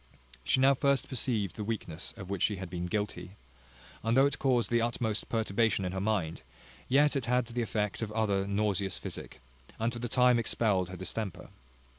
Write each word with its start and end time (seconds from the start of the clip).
She 0.43 0.59
now 0.59 0.73
first 0.73 1.07
perceived 1.07 1.55
the 1.55 1.63
weakness 1.63 2.11
of 2.17 2.27
which 2.27 2.41
she 2.41 2.55
had 2.55 2.71
been 2.71 2.87
guilty; 2.87 3.35
and 4.01 4.17
though 4.17 4.25
it 4.25 4.39
caused 4.39 4.71
the 4.71 4.81
utmost 4.81 5.29
perturbation 5.29 5.85
in 5.85 5.91
her 5.91 6.01
mind, 6.01 6.41
yet 6.89 7.15
it 7.15 7.25
had 7.25 7.45
the 7.45 7.61
effect 7.61 8.01
of 8.01 8.11
other 8.13 8.47
nauseous 8.47 8.97
physic, 8.97 9.41
and 9.77 9.93
for 9.93 9.99
the 9.99 10.09
time 10.09 10.39
expelled 10.39 10.89
her 10.89 10.97
distemper. 10.97 11.49